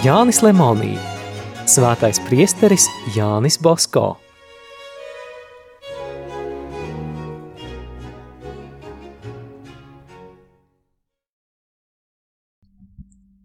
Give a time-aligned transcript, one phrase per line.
[0.00, 0.94] Jānis Lemonī,
[1.68, 4.14] Svētais priesteris Jānis Bosko.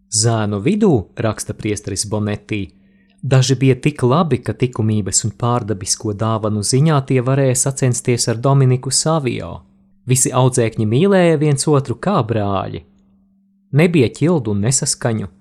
[0.08, 0.90] Zēnu vidū,
[1.20, 2.62] raksta priesteris Bonetī,
[3.20, 8.88] daži bija tik labi, ka likumības un pārdabisko dāvanu ziņā tie varēja sacensties ar Dominiku
[8.88, 9.58] Savio.
[10.08, 12.86] Visi audzēkņi mīlēja viens otru kā brāļi.
[13.76, 15.35] Nebija ķildu un nesaskaņu.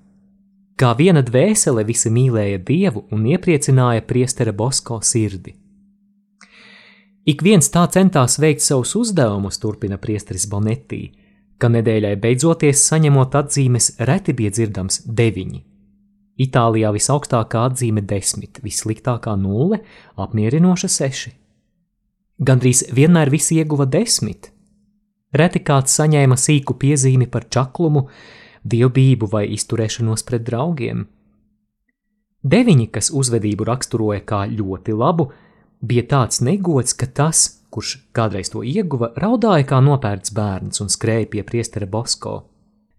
[0.76, 5.54] Kā viena dvēsele visi mīlēja Dievu un iepriecināja priestera Bosko sirdi.
[7.26, 11.14] Ik viens tā centās veikt savus uzdevumus, turpina priesteris Bonetī,
[11.58, 15.64] ka nedēļai beidzoties saņemot atzīmes reti bija dzirdams deviņi.
[16.44, 19.80] Itālijā visaugstākā atzīme desmit, vissliktākā nulle,
[20.20, 21.32] apmierinoša seši.
[22.44, 24.52] Gandrīz vienmēr visi ieguva desmit.
[25.32, 28.10] Reti kāds saņēma sīku piezīmi par čaklumu,
[28.66, 31.06] dievbijību vai izturēšanos pret draugiem.
[32.46, 35.32] Deviņi, kas uzvedību raksturoja kā ļoti labu,
[35.82, 41.32] bija tāds negods, ka tas, kurš kādreiz to ieguva, raudāja kā nopērts bērns un skrēja
[41.32, 42.36] pie priestera Bosko.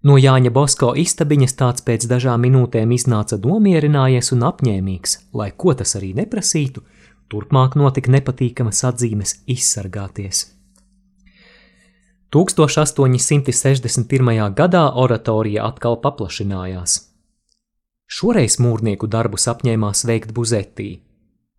[0.07, 5.97] No Jāņa Bosko istabiņas tāds pēc dažām minūtēm iznāca nomierinājies un apņēmīgs, lai ko tas
[5.99, 6.83] arī neprasītu,
[7.33, 10.56] turpmāk notika nepatīkamas atzīmes izsargāties.
[12.35, 14.55] 1861.
[14.55, 17.01] gadā oratorija atkal paplašinājās.
[18.07, 21.01] Šoreiz mūrnieku darbus apņēmās veikt Buzetī.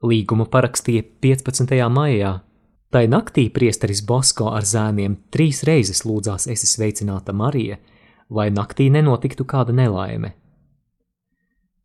[0.04, 1.90] Līgumu parakstīja 15.
[1.90, 2.48] maijā,
[2.90, 7.76] Tai naktī priesteris Bosko ar zēniem trīs reizes lūdzās esi sveicināta Marija,
[8.32, 10.32] lai naktī nenotiktu kāda nelaime.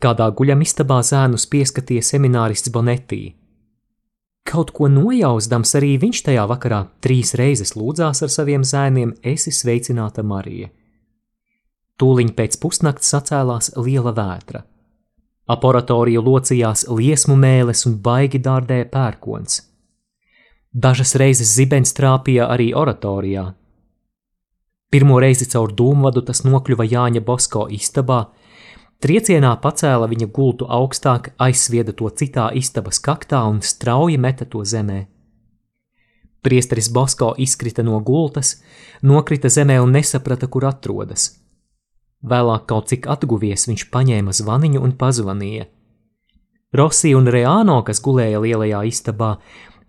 [0.03, 3.35] Kādā guļamistabā zēnus pieskatīja seminārists Bonetī.
[4.49, 10.25] Kaut ko nojausdams arī viņš tajā vakarā trīs reizes lūdzās ar saviem zēniem esi sveicināta
[10.27, 10.69] Marija.
[12.03, 14.65] Tūliņ pēc pusnakts sacēlās liela vētra.
[15.53, 19.61] Aparatoriju locījās liesmu mēles un baigi dārdēja pērkons–
[20.73, 23.51] Dažas reizes zibens trāpīja arī oratorijā.
[24.89, 28.23] Pirmo reizi caur dūmvadu tas nokļuva Jāņa Bosko istabā,
[29.03, 35.07] triecienā pacēla viņa gultu augstāk, aizsvieda to citā istabas kaktā un strauji meta to zemē.
[36.43, 38.57] Priesteris Bosko izkrita no gultas,
[39.03, 41.29] nokrita zemē un nesaprata, kur atrodas.
[42.23, 45.67] Vēlāk kaut cik atguvies, viņš paņēma zvaniņu un pazvanīja.
[46.73, 49.35] Rossi un Reāno, kas gulēja lielajā istabā,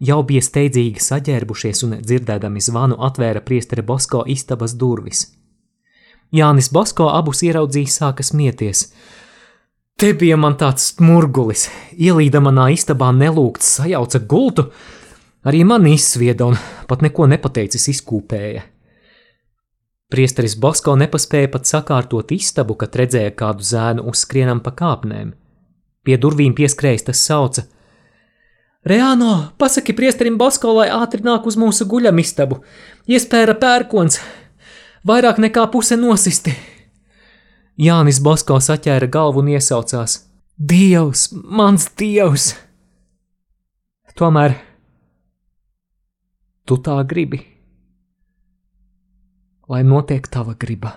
[0.04, 5.28] jau bija steidzīgi saģērbušies un dzirdēdami zvanu atvēra priesteri Bosko istabas durvis.
[6.34, 8.88] Jānis Bosko abus ieraudzījis sāka smieties.
[10.00, 14.66] Te bija man tāds murgulis, ielīda manā istabā nelūgts, sajauca gultu,
[15.46, 16.58] arī mani izsvieda un
[16.90, 18.66] pat neko nepateicis izkūpēja.
[20.14, 25.32] Priesteris Bosko nepaspēja pat sakārtot istabu, kad redzēja kādu zēnu uzskrienam pa kāpnēm.
[26.04, 27.64] Pie durvīm pieskrējis tas sauca:
[28.86, 32.60] Reāno, pasaki priesterim Basko, lai ātri nāk uz mūsu guļamistabu.
[33.10, 34.20] Iespēra pērkons,
[35.08, 36.54] vairāk nekā puse nosisti.
[37.80, 40.20] Jānis Basko saķēra galvu un iesaucās:
[40.58, 42.54] Dievs, mans dievs!
[44.14, 44.54] Tomēr
[46.70, 47.40] tu tā gribi,
[49.68, 50.94] lai notiek tava griba.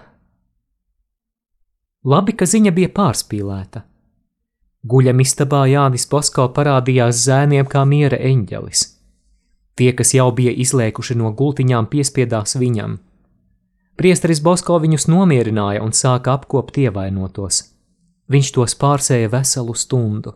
[2.07, 3.83] Labi, ka ziņa bija pārspīlēta.
[4.87, 8.83] Guļamistabā Jānis Posko parādījās zēniem kā miera eņģelis.
[9.77, 13.01] Tie, kas jau bija izlēkuši no gultiņām, piespiedās viņam.
[13.97, 17.63] Priesteris Bosko viņus nomierināja un sāka apkopt ievainotos.
[18.29, 20.35] Viņš tos pārsēja veselu stundu.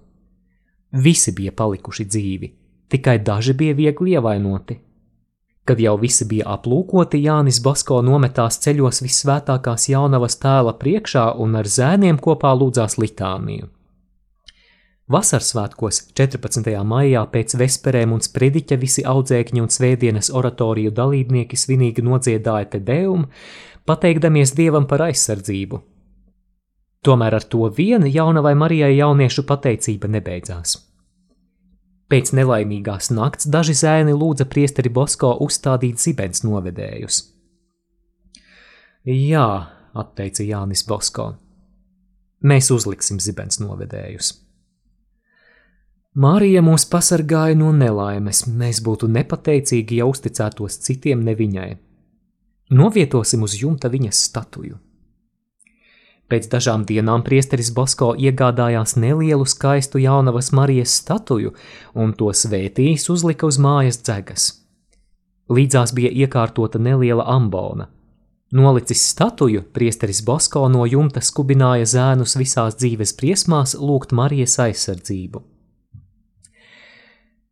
[1.05, 2.49] Visi bija palikuši dzīvi,
[2.89, 4.79] tikai daži bija viegli ievainoti.
[5.69, 11.69] Kad jau visi bija aplūkoti, Jānis Basko nometās ceļos visvētākās jaunavas tēla priekšā un ar
[11.69, 13.69] zēniem kopā lūdzās litāniju.
[15.11, 16.69] Vasarsvētkos 14.
[16.87, 23.25] maijā pēc vesperēm un sprediķa visi audzēkņi un svētdienas oratoriju dalībnieki svinīgi nodziedāja te deumu,
[23.91, 25.81] pateikdamies Dievam par aizsardzību.
[27.03, 30.77] Tomēr ar to vien jaunavai Marijai jauniešu pateicība nebeidzās.
[32.07, 37.19] Pēc nelaimīgās nakts daži zēni lūdza priesteri Bosko uzstādīt zibens novedējus.
[39.11, 39.49] Jā,
[39.91, 41.33] atteica Jānis Bosko,
[42.47, 44.50] mēs uzliksim zibens novedējus.
[46.21, 51.69] Marija mūs pasargāja no nelaimes, mēs būtu nepateicīgi, ja uzticētos citiem ne viņai.
[52.77, 54.75] Novietosim uz jumta viņas statuju.
[56.29, 61.55] Pēc dažām dienām priesteris Bosko iegādājās nelielu skaistu jaunavas Marijas statuju
[61.95, 64.51] un to svētījis uzlika uz mājas dzegas.
[65.49, 67.89] Līdzās bija iekārtota neliela ambona.
[68.53, 75.43] Nolicis statuju, priesteris Bosko no jumta skubināja zēnus visās dzīves briesmās lūgt Marijas aizsardzību.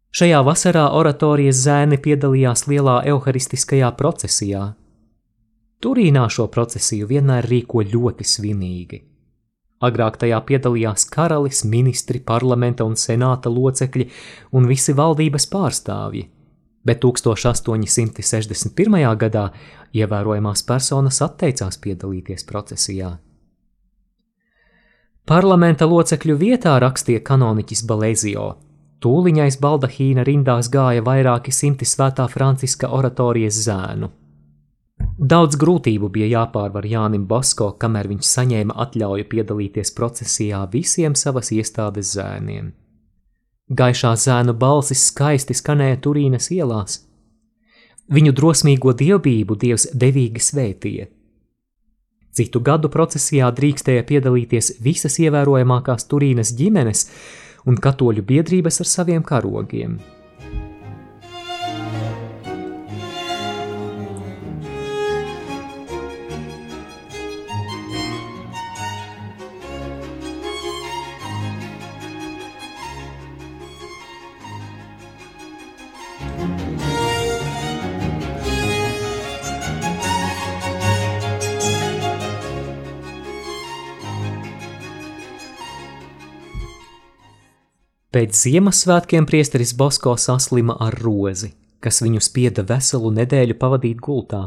[0.09, 4.71] Šajā vasarā oratorijas zēni piedalījās lielā evaharistiskajā procesijā.
[5.85, 9.03] Turīnā šo procesiju vienmēr rīko ļoti svinīgi.
[9.85, 14.09] Agrāk tajā piedalījās karalis, ministri, parlamenta un senāta locekļi
[14.59, 16.25] un visi valdības pārstāvji,
[16.83, 19.17] bet 1861.
[19.21, 19.45] gadā
[19.95, 23.13] ievērojamās personas atteicās piedalīties procesijā.
[25.29, 28.68] Parlamenta locekļu vietā rakstīja kanoniķis Balēzio.
[28.99, 34.09] Tūliņais baldahīna rindās gāja vairāki simti svētā Franciska oratorijas zēnu.
[35.19, 42.11] Daudz grūtību bija jāpārvar Jānim Basko, kamēr viņš saņēma atļauju piedalīties procesijā visiem savas iestādes
[42.17, 42.73] zēniem.
[43.69, 47.03] Gaišā zēnu balsis skaisti skanēja Turīnas ielās.
[48.11, 51.11] Viņu drosmīgo dievbijību dievs devīgi svētīja.
[52.35, 57.05] Citu gadu procesijā drīkstēja piedalīties visas ievērojamākās Turīnas ģimenes
[57.67, 59.99] un katoļu biedrības ar saviem karogiem.
[88.19, 94.41] Pēc Ziemassvētkiem priesteris Bosko saslima ar rozi, kas viņu spieda veselu nedēļu pavadīt gultā.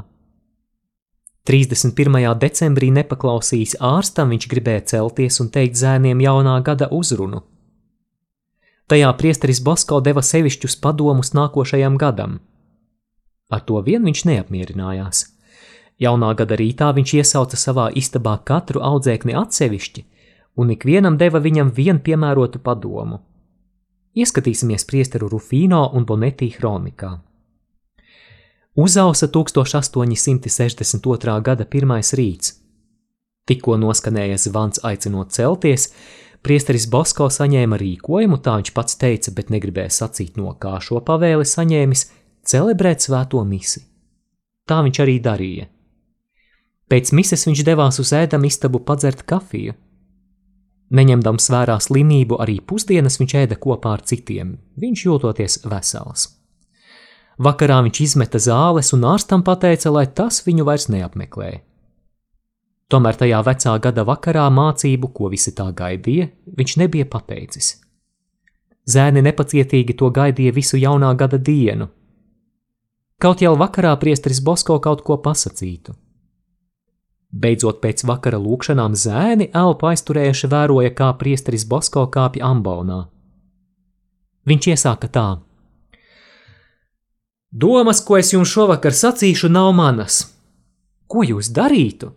[1.48, 2.18] 31.
[2.42, 7.46] decembrī nepaklausījis ārstam, viņš gribēja celties un teikt zēniem jaunā gada uzrunu.
[8.92, 12.42] Tajā priesteris Bosko deva sevišķus padomus nākošajam gadam.
[13.48, 15.26] Ar to vien viņš neapmierinājās.
[15.96, 20.08] Jaunā gada rītā viņš iesauca savā istabā katru audzēkni atsevišķi,
[20.60, 23.24] un ikvienam deva viņam vienu piemērotu padomu.
[24.12, 27.24] Ieskatīsimies priesteru Rufino un Bonetī kronikā.
[28.76, 31.42] Uzausa 1862.
[31.42, 32.60] gada pirmais rīts.
[33.48, 35.96] Tikko noskanēja zvans aicinot celties,
[36.44, 41.48] priesteris Bosko saņēma rīkojumu, tā viņš pats teica, bet negribēja sacīt no kā šo pavēli
[41.48, 42.12] saņēmis-
[42.52, 43.80] celebrēt svēto misi.
[44.68, 45.72] Tā viņš arī darīja.
[46.92, 49.74] Pēc mises viņš devās uz ēdam istabu padzert kafiju.
[50.92, 56.28] Neņemdams vērā slimību, arī pusdienas viņš ēda kopā ar citiem, viņš jūtoties vesels.
[57.42, 61.52] Vakarā viņš izmeta zāles un ārstam pateica, lai tas viņu vairs neapmeklē.
[62.92, 66.28] Tomēr tajā vecā gada vakarā mācību, ko visi tā gaidīja,
[66.60, 67.78] viņš nebija pateicis.
[68.84, 71.88] Zēni nepacietīgi to gaidīja visu jaunā gada dienu.
[73.22, 75.96] Kaut jau vakarā priesteris Bosko kaut ko pasakītu.
[77.32, 83.06] Beidzot, pēc vakara lūkšanām zēni elpu aizturējuši vēroja, kā priesteris Bosko kāpja ambaunā.
[84.48, 85.28] Viņš iesāka tā:
[87.52, 90.26] Domas, ko es jums šovakar sacīšu, nav manas.
[91.08, 92.12] Ko jūs darītu?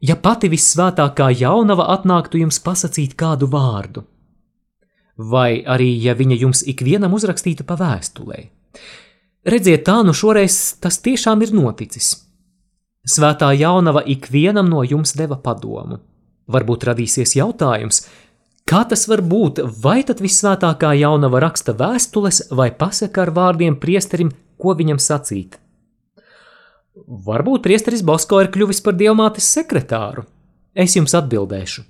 [0.00, 4.04] Ja pati vissvētākā jaunava atnāktu jums pasakīt kādu vārdu,
[5.18, 8.44] vai arī ja viņa jums ikvienam uzrakstītu pa vēstulē.
[9.46, 12.27] Redziet, tā nu šoreiz tas tiešām ir noticis.
[13.06, 16.00] Svētā jaunava ikvienam no jums deva padomu.
[16.48, 18.06] Varbūt radīsies jautājums,
[18.68, 24.32] kā tas var būt, vai tad visvētākā jaunava raksta vēstules vai pasaka ar vārdiem priesterim,
[24.58, 25.58] ko viņam sacīt.
[27.06, 30.24] Varbūt priesteris Bosko ir kļuvis par dievmātes sekretāru.
[30.74, 31.84] Es jums atbildēšu.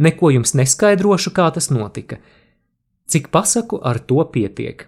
[0.00, 2.20] Neko jums neskaidrošu, kā tas notika.
[3.10, 4.86] Cik pasaku, ar to pietiek.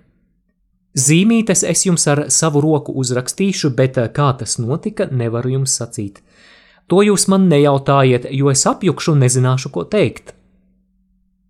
[0.93, 6.21] Zīmītes es jums ar savu roku uzrakstīšu, bet eh, kā tas notika, nevaru jums sacīt.
[6.93, 10.35] To jūs man nejautājiet, jo es apjukšu un nezināšu, ko teikt.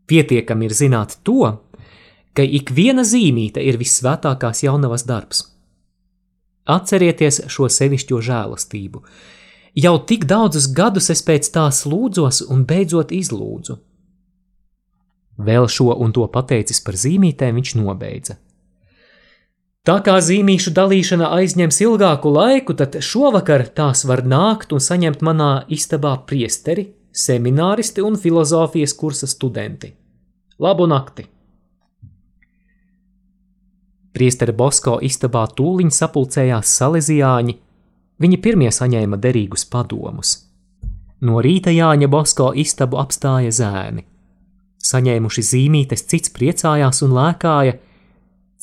[0.06, 1.56] Pietiekami ir zināt to,
[2.36, 5.42] ka ik viena zīmīte ir visvētākās jaunavas darbs.
[6.70, 9.02] Atcerieties šo sevišķo žēlastību.
[9.82, 13.78] Jau tik daudzus gadus es pēc tās lūdzos un beidzot izlūdzu.
[15.42, 18.36] Vēl šo un to pateicis par zīmītēm, viņš nobeidza.
[19.82, 25.64] Tā kā zīmīšu dalīšana aizņems ilgāku laiku, tad šovakar tās var nākt un saņemt manā
[25.74, 29.90] istabā priesteri, semināristi un filozofijas kursa studenti.
[30.62, 31.26] Labu nakti!
[34.14, 37.58] Priesteri Bosko istabā tūliņ sapulcējās salezijāņi,
[38.22, 40.36] viņi pirmie saņēma derīgus padomus.
[41.26, 44.06] No rīta Jāņa Bosko istabu apstāja zēni.
[44.78, 47.80] Saņēmuši zīmītes, cits priecājās un lēkāja–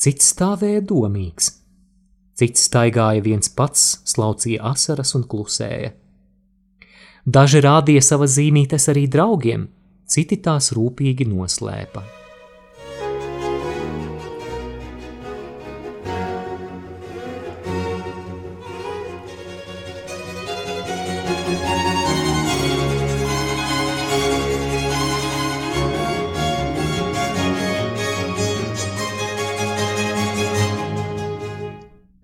[0.00, 1.60] cits stāvēja domīgs,
[2.40, 5.90] Cits staigāja viens pats, slaucīja asaras un klusēja.
[7.28, 9.66] Daži rādīja savas zīmītes arī draugiem,
[10.08, 12.19] citi tās rūpīgi noslēpa.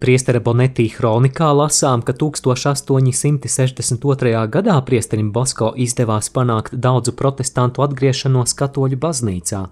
[0.07, 4.47] Priestera Bonetī kronikā lasām, ka 1862.
[4.55, 9.67] gadā priesterim Bosko izdevās panākt daudzu protestantu atgriešanos katoļu baznīcā.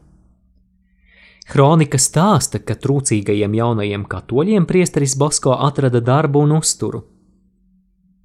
[1.52, 7.04] Kronika stāsta, ka trūcīgajiem jaunajiem katoļiem priesteris Bosko atrada darbu un uzturu.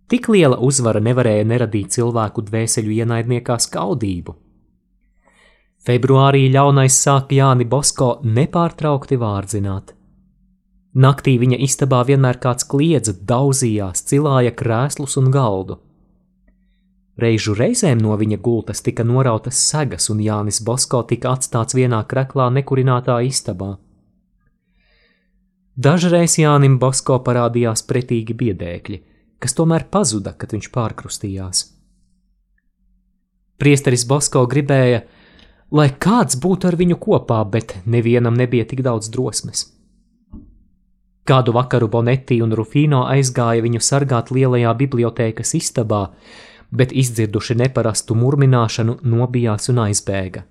[0.09, 4.33] Tik liela uzvara nevarēja neradīt cilvēku dvēseļu ienaidniekā skaudību.
[5.85, 9.98] Februārī ļaunais sāka Jāni Bosko nepārtraukti vārdzināt.
[10.97, 15.77] Naktī viņa istabā vienmēr kāds kliedza, daudzījās, cilāja krēslus un galdu.
[17.19, 22.47] Reižu reizēm no viņa gultas tika norautas segas, un Jānis Bosko tika atstāts vienā kreklā
[22.55, 23.75] nekurinātā istabā.
[25.77, 29.01] Dažreiz Jānim Bosko parādījās pretīgi biedēkļi,
[29.39, 31.65] kas tomēr pazuda, kad viņš pārkrustījās.
[33.59, 35.03] Priesteris Bosko gribēja,
[35.75, 39.67] lai kāds būtu ar viņu kopā, bet nevienam nebija tik daudz drosmes.
[41.27, 46.07] Kādu vakaru Bonetti un Rufino aizgāja viņu sargāt lielajā bibliotēkas istabā,
[46.71, 50.45] bet izdzirduši neparastu murmināšanu, nobijās un aizbēga.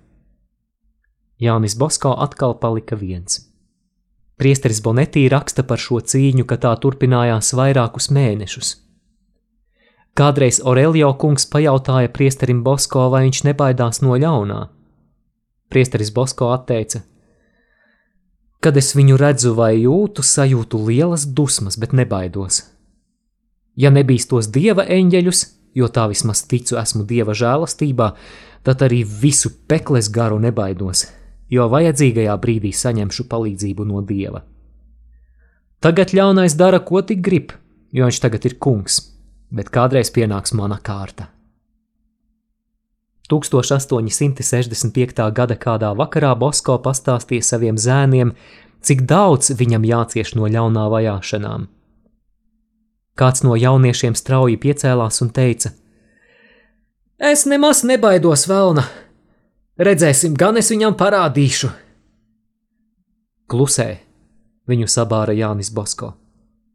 [1.39, 3.45] Jānis Bosko atkal palika viens.
[4.39, 8.75] Priesteris Bonetī raksta par šo cīņu, ka tā turpinājās vairākus mēnešus.
[10.19, 14.61] Kādreiz Aurelio kungs pajautāja priesterim Bosko, vai viņš nebaidās no ļaunā.
[15.71, 17.03] Priesteris Bosko atteica:
[18.59, 22.65] Kad es viņu redzu vai jūtu, sajūtu lielas dusmas, bet nebaidos.
[23.79, 25.43] Ja nebīstos dieva eņģeļus,
[25.79, 28.09] jo tā vismaz ticu esmu dieva žēlastībā,
[28.67, 31.05] tad arī visu pekles garu nebaidos,
[31.47, 34.43] jo vajadzīgajā brīdī saņemšu palīdzību no dieva.
[35.79, 37.55] Tagad ļaunais dara, ko tik grib,
[37.95, 38.99] jo viņš tagad ir kungs,
[39.55, 41.31] bet kādreiz pienāks mana kārta.
[43.29, 45.31] 1865.
[45.31, 48.33] gada kādā vakarā Bosko pastāstīja saviem zēniem,
[48.81, 51.67] cik daudz viņam jācieš no ļaunā vajāšanām.
[53.19, 55.73] Kāds no jauniešiem strauji piecēlās un teica:
[57.19, 58.87] Es nemaz nebaidos vēlna,
[59.77, 61.69] redzēsim, gan es viņam parādīšu.
[63.49, 63.89] Klusē,
[64.69, 66.13] viņu sabāra Jānis Bosko.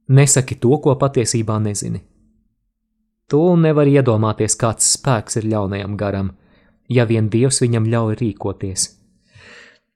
[0.08, 2.02] Nesaki to, ko patiesībā nezini.
[3.26, 6.34] Tu nevari iedomāties, kāds spēks ir ļaunajam garam
[6.88, 8.86] ja vien Dievs viņam ļauj rīkoties.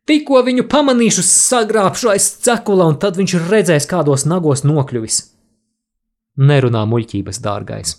[0.08, 5.18] Tikko viņu pamanīšu, sagrābšu aiz cekula, un tad viņš redzēs, kādos nagos nokļuvis.
[6.38, 7.96] Nerunā muļķības, dārgais.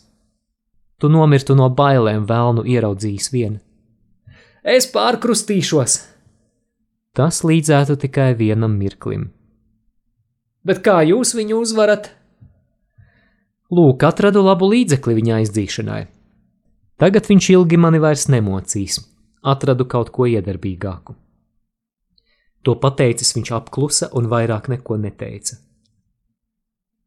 [0.99, 3.59] Tu nomirtu no bailēm, vēlnu ieraudzījis vien.
[4.65, 5.99] Es pārkrustīšos!
[7.15, 9.29] Tas līdzētu tikai vienam mirklim.
[10.65, 12.11] Bet kā jūs viņu uzvarat?
[13.69, 16.03] Lūk, atradu labu līdzekli viņa aizdzīšanai.
[16.99, 18.99] Tagad viņš ilgi mani vairs nemocīs,
[19.47, 21.15] atradu kaut ko iedarbīgāku.
[22.67, 25.55] To pateicis viņš apklusa un vairāk neko neteica.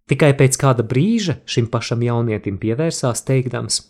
[0.08, 3.82] Tikai pēc kāda brīža šim pašam jaunietim pievērsās teikdams: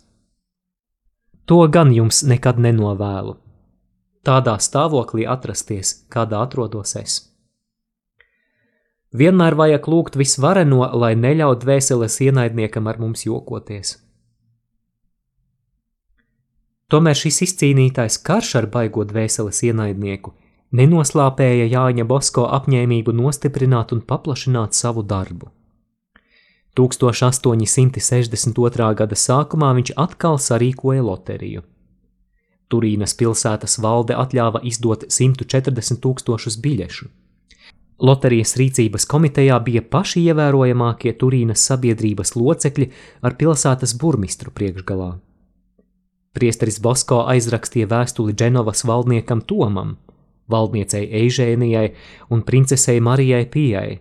[1.46, 3.38] To gan jums nekad nenovēlu.
[4.26, 7.18] Tādā stāvoklī atrasties, kādā atrodos es.
[9.12, 13.98] Vienmēr vajag lūgt visvareno, lai neļaut dvēseles ienaidniekam ar mums jokoties.
[16.92, 20.34] Tomēr šis izcīnītais karš ar baigot dvēseles ienaidnieku
[20.76, 25.46] nenoslāpēja Jāņa Bosko apņēmību nostiprināt un paplašināt savu darbu.
[26.76, 28.94] 1862.
[28.96, 31.62] gada sākumā viņš atkal sarīkoja loteriju.
[32.72, 37.04] Turīnas pilsētas valde atļāva izdot 140 tūkstošus biļešu.
[38.02, 42.88] Loterijas rīcības komitejā bija paši ievērojamākie Turīnas sabiedrības locekļi
[43.20, 45.20] ar pilsētas burmistru priekšgalā.
[46.32, 49.96] Priesteris Bosko aizrakstīja vēstuli Dženovas valdniekam Tomam,
[50.48, 51.90] valdniecei Eižēnijai
[52.32, 54.00] un princesei Marijai Pijai.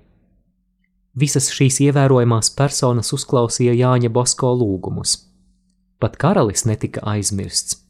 [1.12, 5.18] Visas šīs ievērojamās personas uzklausīja Jāņa Bosko lūgumus.
[6.00, 7.82] Pat karalis netika aizmirsts.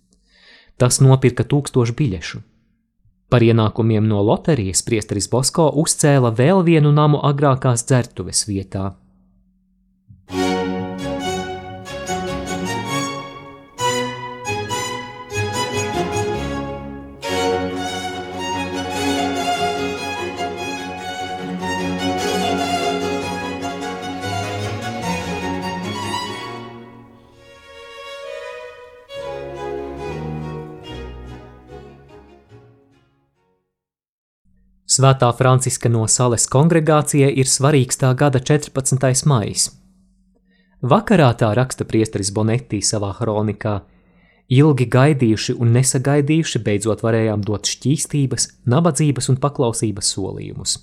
[0.81, 2.41] Tas nopirka tūkstošu biļešu.
[3.29, 8.89] Par ienākumiem no loterijas priesteris Bosko uzcēla vēl vienu namu agrākās dzertuves vietā–
[35.01, 39.23] Svētā Franciska no Sales kongregācijai ir svarīgs tā gada 14.
[39.25, 39.63] maijs.
[40.91, 43.79] Vakarā tā raksta priesteris Bonetti savā kronikā.
[44.53, 50.75] Ilgi gaidījuši un nesagaidījuši, beidzot varējām dot šķīstības, nabadzības un paklausības solījumus.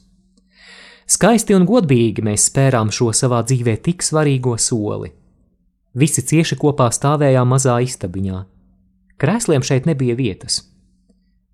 [1.07, 5.13] Skaisti un godīgi mēs spērām šo savā dzīvē tik svarīgo soli.
[5.95, 8.43] Visi cieši kopā stāvējām mazā istabiņā.
[9.23, 10.65] Krēsliem šeit nebija vietas.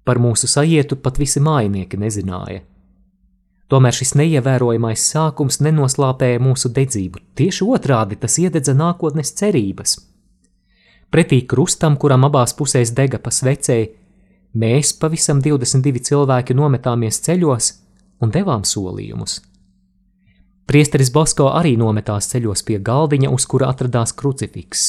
[0.05, 2.63] Par mūsu sajietu pat visi mājinieki nezināja.
[3.73, 9.97] Tomēr šis neievērojamais sākums nenoslāpēja mūsu dedzību, tieši otrādi tas iededza nākotnes cerības.
[11.15, 13.89] Pretī krustam, kuram abās pusēs dega pa svecei,
[14.53, 17.71] mēs, pavisam 22 cilvēki, nometāmies ceļos
[18.21, 19.41] un devām solījumus.
[20.69, 24.85] Priesteris Bosko arī nometās ceļos pie galdiņa, uz kura atradās krucifiks,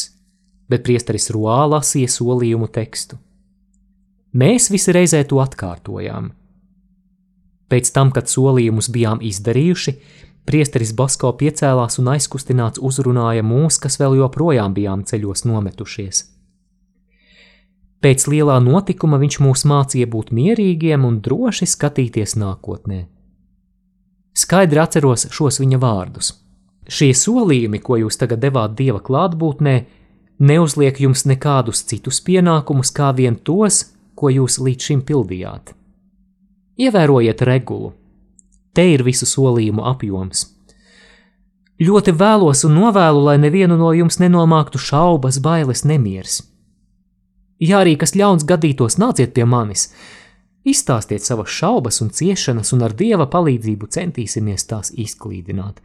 [0.71, 3.19] bet priesteris Roā lasīja solījumu tekstu.
[4.35, 6.33] Mēs visi reizē to atkārtojām.
[7.71, 9.93] Pēc tam, kad solījumus bijām izdarījuši,
[10.45, 16.25] priesteris Basko piecēlās un aizkustināts uzrunāja mūs, kas vēl joprojām bijām ceļos nometušies.
[18.03, 23.05] Pēc lielā notikuma viņš mūs mācīja būt mierīgiem un droši skatīties nākotnē.
[24.35, 26.35] Skaidri atceros šos viņa vārdus.
[26.91, 29.75] Šie solījumi, ko jūs tagad devāt dieva klātbūtnē,
[30.43, 35.73] neuzliek jums nekādus citus pienākumus, kā vien tos, ko jūs līdz šim pildījāt.
[36.79, 37.93] Ievērojiet regulu.
[38.75, 40.49] Te ir visu solījumu apjoms.
[41.79, 46.41] Ļoti vēlos un novēlu, lai nevienu no jums nenomāktu šaubas, bailes, nemieris.
[47.59, 49.89] Ja arī kas ļauns gadītos, nāciet pie manis,
[50.67, 55.79] izstāstiet savas šaubas un ciešanas, un ar dieva palīdzību centīsimies tās izklīdināt.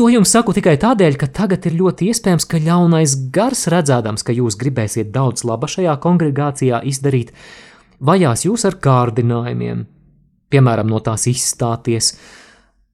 [0.00, 4.32] To jums saku tikai tādēļ, ka tagad ir ļoti iespējams, ka ļaunais gars, redzēdams, ka
[4.32, 7.34] jūs gribēsiet daudz laba šajā kongregācijā izdarīt,
[8.00, 9.84] vajās jūs ar kārdinājumiem,
[10.48, 12.14] piemēram, no tās izstāties,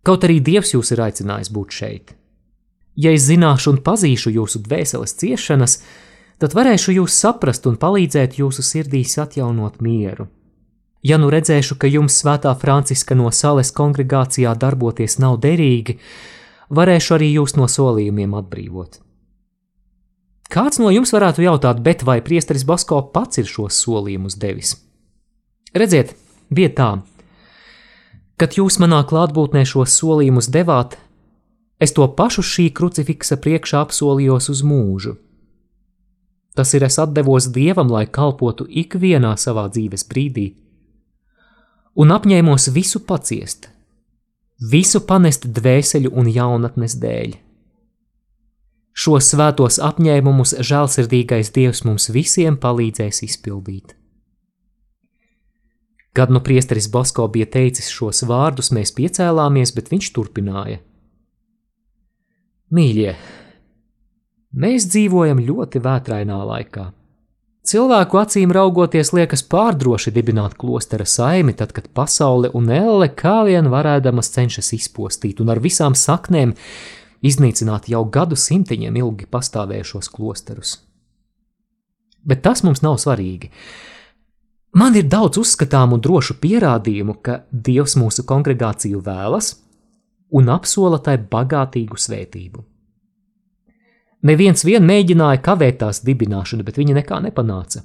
[0.02, 2.12] kaut arī Dievs jūs ir aicinājis būt šeit.
[2.98, 5.78] Ja es zināšu un pazīšu jūsu dvēseles ciešanas,
[6.42, 10.26] tad varēšu jūs saprast un palīdzēt jūsu sirdīs atjaunot mieru.
[11.06, 16.02] Ja nu redzēšu, ka jums svētā Franciska no Sales kongregācijā darboties nav derīgi,
[16.70, 19.00] varēšu arī jūs no solījumiem atbrīvot.
[20.52, 24.76] Kāds no jums varētu jautāt, bet vai priesteris Basko pats ir šos solījumus devis?
[25.74, 26.14] Redziet,
[26.54, 26.90] bija tā,
[28.38, 30.96] kad jūs manā klātbūtnē šos solījumus devāt,
[31.82, 35.16] es to pašu šī krucifiksa priekšā apsolījos uz mūžu.
[36.56, 40.46] Tas ir es atdevos dievam, lai kalpotu ikvienā savā dzīves brīdī,
[42.00, 43.68] un apņēmos visu paciest,
[44.60, 47.36] visu panest dvēseļu un jaunatnes dēļ.
[48.96, 53.92] Šos svētos apņēmumus žēlsirdīgais Dievs mums visiem palīdzēs izpildīt.
[56.16, 60.78] Kad nu priesteris Basko bija teicis šos vārdus, mēs piecēlāmies, bet viņš turpināja:
[62.72, 63.12] Mīļie,
[64.56, 66.86] mēs dzīvojam ļoti vētrainā laikā.
[67.66, 73.66] Cilvēku acīm raugoties, liekas pārdroši dibināt klostera saimi, tad, kad pasaule un elle kā vien
[73.72, 76.52] varēdamas cenšas izpostīt un ar visām saknēm
[77.26, 80.76] iznīcināt jau gadu simtiņiem ilgi pastāvējušos klosterus.
[82.22, 83.50] Bet tas mums nav svarīgi.
[84.78, 89.56] Man ir daudz uzskatāmu un drošu pierādījumu, ka Dievs mūsu kongregāciju vēlas
[90.30, 92.62] un apsola tai bagātīgu svētību.
[94.26, 97.84] Neviens vien mēģināja kavēt tās dibināšanu, bet viņa nekā nepanāca.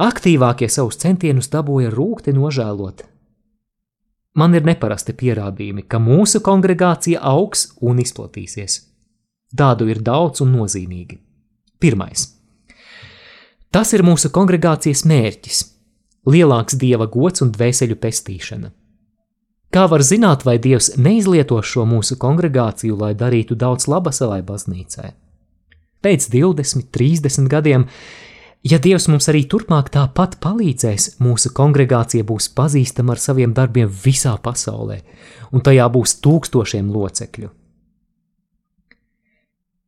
[0.00, 3.02] Aktīvākie savus centienus dabūja rūkti nožēlot.
[4.38, 8.78] Man ir neparasti pierādījumi, ka mūsu kongregācija augs un izplatīsies.
[9.52, 11.18] Tādu ir daudz un nozīmīgi.
[11.82, 12.30] Pirmais.
[13.72, 15.58] Tas ir mūsu kongregācijas mērķis-
[16.32, 18.70] lielāks dieva gods un dvēseļu pestīšana.
[19.72, 25.12] Kā var zināt, vai Dievs neizlieto šo mūsu kongregāciju, lai darītu daudz laba savai baznīcai?
[26.02, 27.86] Pēc 20, 30 gadiem,
[28.66, 34.36] ja Dievs mums arī turpmāk tāpat palīdzēs, mūsu kongregācija būs pazīstama ar saviem darbiem visā
[34.42, 35.02] pasaulē,
[35.52, 37.50] un tajā būs tūkstošiem locekļu.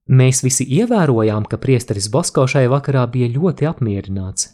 [0.04, 4.50] Mēs visi ievērojām, ka priesteris Bosko šai vakarā bija ļoti apmierināts.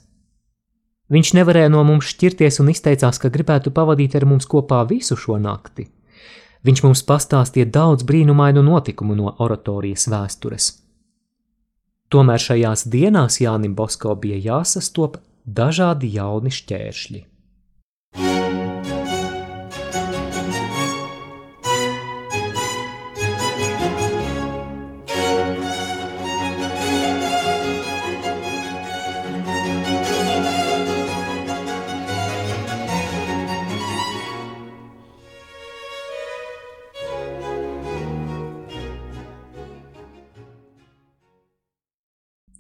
[1.11, 5.41] Viņš nevarēja no mums šķirties un izteicās, ka gribētu pavadīt ar mums kopā visu šo
[5.43, 5.89] nakti.
[6.63, 10.71] Viņš mums pastāstīja daudz brīnumainu notikumu no oratorijas vēstures.
[12.11, 17.21] Tomēr šajās dienās Jānim Bosko bija jāsastop dažādi jauni šķēršļi.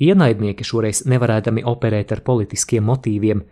[0.01, 3.43] Ienaidnieki šoreiz nevarēdami operēt ar politiskiem motīviem,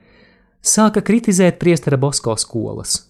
[0.65, 3.03] sāka kritizēt priestera Bosko skolas.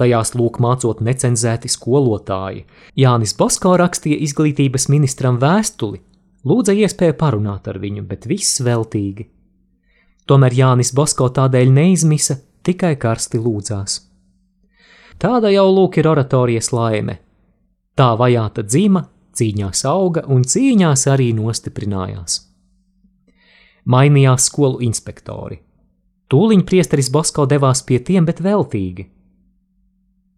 [0.00, 2.64] Tajās lūk mācot necenzēti skolotāji.
[2.96, 6.00] Jānis Bosko rakstīja izglītības ministram vēstuli,
[6.44, 9.28] lūdza iespēju parunāt ar viņu, bet viss veltīgi.
[10.26, 14.00] Tomēr Jānis Bosko tādēļ neizmisa, tikai karsti lūdzās.
[15.20, 17.18] Tāda jau lūk ir oratorijas laime.
[17.94, 19.04] Tā vajāta dzīma,
[19.36, 22.49] cīņās auga un cīņās arī nostiprinājās.
[23.86, 25.60] Mainījās skolu inspektori.
[26.30, 29.08] Tūliņ priesteris Bosko devās pie tiem, bet veltīgi.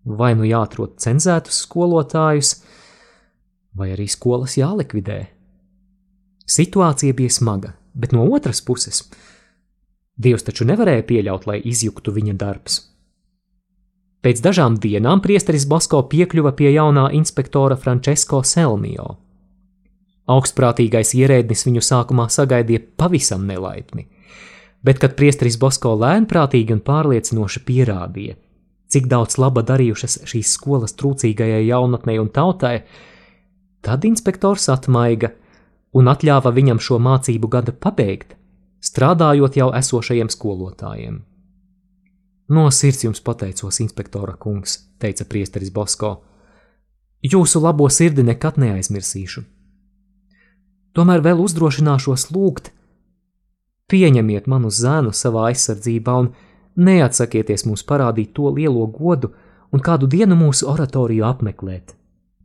[0.05, 2.57] Vai nu jāatrod cenzētus skolotājus,
[3.77, 5.21] vai arī skolas jālikvidē.
[6.47, 9.05] Situācija bija smaga, bet no otras puses
[10.23, 12.79] Dievs taču nevarēja pieļaut, lai izjuktu viņa darbs.
[14.23, 19.17] Pēc dažām dienām priesteris Basko piekļuva pie jaunā inspektora Francesco Selmio.
[20.33, 24.07] Augstprātīgais ierēdnis viņu sākumā sagaidīja pavisam nelaipni,
[24.85, 28.37] bet kad priesteris Basko lēnprātīgi un pārliecinoši pierādīja,
[28.93, 32.83] cik daudz laba darījušas šīs skolas trūcīgajai jaunatnei un tautai,
[33.83, 35.33] tad inspektors atmaiga
[35.93, 38.37] un atļāva viņam šo mācību gadu pabeigt,
[38.83, 41.21] strādājot jau esošajiem skolotājiem.
[42.53, 46.17] No sirds jums pateicos, inspektora kungs, teica priesteris Bosko.
[47.23, 49.45] Jūsu labo sirdi nekad neaizmirsīšu.
[50.93, 52.69] Tomēr vēl uzdrošināšos lūgt,
[53.89, 56.33] pieņemiet manu zēnu savā aizsardzībā un
[56.77, 59.33] neatsakieties mums parādīt to lielo godu
[59.73, 61.95] un kādu dienu mūsu oratoriju apmeklēt.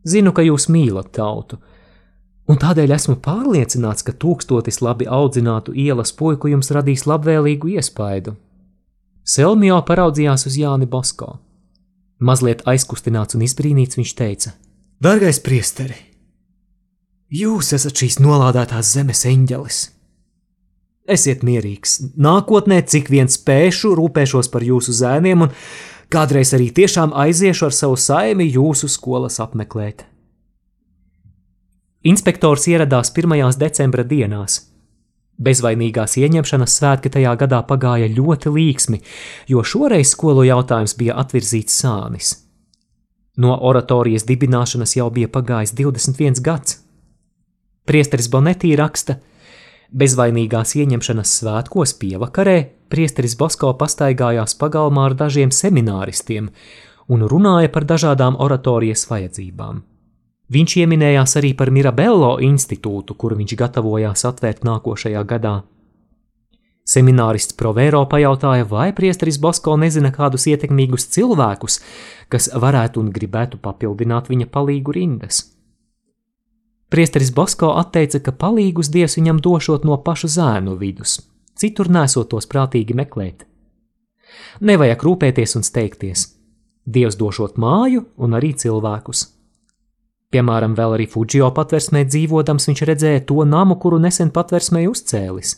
[0.07, 1.59] Zinu, ka jūs mīlat tautu,
[2.47, 8.37] un tādēļ esmu pārliecināts, ka tūkstotis labi audzinātu ielas puiku jums radīs labvēlīgu iespaidu.
[9.27, 11.33] Selmio paraudzījās uz Jāni Bosko.
[12.23, 14.53] Mazliet aizkustināts un izbrīnīts viņš teica:
[15.03, 15.97] Dargais priesteri,
[17.29, 19.79] jūs esat šīs nolādētās zemes eņģelis!
[21.07, 25.53] Esiet mierīgs, nākotnē, cik vien spēšu, rūpēšos par jūsu zēniem, un
[26.11, 30.03] kādreiz arī tiešām aiziešu ar savu saimi jūsu skolas apmeklēt.
[32.07, 34.65] Inspektors ieradās pirmajās decembra dienās.
[35.37, 38.99] Bezvainīgās ieņemšanas svētki tajā gadā pagāja ļoti līksmi,
[39.47, 42.33] jo šoreiz skolu jautājums bija atvirzīts sānis.
[43.37, 46.76] No oratorijas dibināšanas jau bija pagājis 21 gads.
[47.87, 49.13] Priesteris Bonetī raksta,
[49.95, 52.57] bezvainīgās ieņemšanas svētkos pievakarē
[52.91, 56.49] priesteris Bosko pastaigājās pagalmā ar dažiem semināristiem
[57.07, 59.79] un runāja par dažādām oratorijas vajadzībām.
[60.51, 65.55] Viņš ieminējās arī par Mirabello institūtu, kuru viņš gatavojās atvērt nākošajā gadā.
[66.87, 71.81] Seminārists Provēro pajautāja, vai priesteris Bosko nezina kādus ietekmīgus cilvēkus,
[72.27, 75.45] kas varētu un gribētu papildināt viņa palīgu rindas.
[76.89, 81.19] Priesteris Bosko atteica, ka palīgus dievs viņam došot no pašu zēnu vidus,
[81.59, 83.43] citur nesot tos prātīgi meklēt.
[84.61, 86.27] Nevajag rūpēties un steigties.
[86.87, 89.25] Dievs došot māju un arī cilvēkus.
[90.31, 95.55] Piemēram, vēl arī Fudžio patversmē dzīvodams viņš redzēja to namu, kuru nesen patversmē uzcēlis.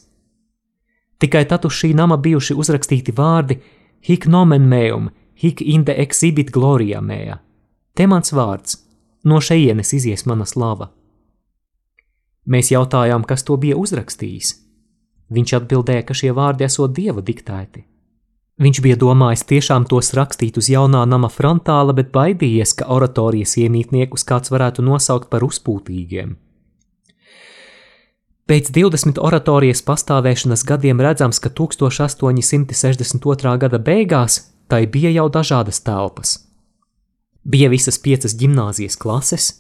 [1.21, 3.59] Tikai tad uz šī nama bijuši uzrakstīti vārdi
[4.01, 7.41] Hik nomen meum, hik inde exhibit gloria mea.
[7.93, 8.77] Te mans vārds,
[9.27, 10.87] no šejienes izies mana slava.
[12.49, 14.55] Mēs jautājām, kas to bija uzrakstījis.
[15.29, 17.83] Viņš atbildēja, ka šie vārdi esot dieva diktēti.
[18.59, 24.25] Viņš bija domājis tiešām tos rakstīt uz jaunā nama frontāla, bet baidījies, ka oratorijas iemītniekus
[24.27, 26.33] kāds varētu nosaukt par uzpūtīgiem.
[28.49, 33.55] Pēc 20 oratorijas pastāvēšanas gadiem redzams, ka 1862.
[33.61, 36.49] gada beigās tai bija jau dažādas telpas.
[37.45, 39.53] Bija visas piecas gimnāzijas klases,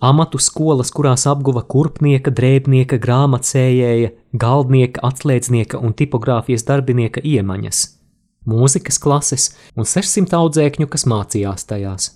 [0.00, 7.86] amatu skolas, kurās apguva kurpnieka, drēbnieka, grāmatcējēja, galdnieka, atslēdznieka un tipogrāfijas darbinieka iemaņas–
[8.46, 12.10] mūzikas klases un 600 audzēkņu, kas mācījās tajās.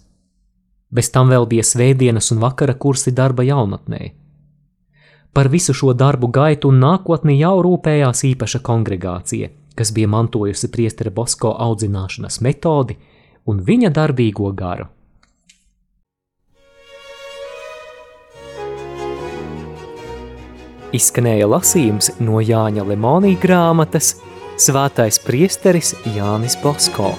[0.95, 4.13] Bez tam vēl bija svētdienas un vakara kursi darba jaunatnē.
[5.35, 11.11] Par visu šo darbu gaitu un nākotni jau rūpējās īpaša kongregācija, kas bija mantojusi priestera
[11.11, 12.97] Bosko audzināšanas metodi
[13.51, 14.87] un viņa darbīgo garu.
[20.95, 24.13] Izskanēja lasījums no Jāņa Lemonija grāmatas
[24.63, 27.11] Svētais priesteris Jānis Bosko.